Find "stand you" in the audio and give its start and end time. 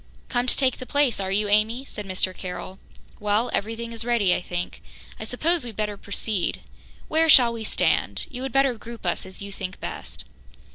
7.63-8.41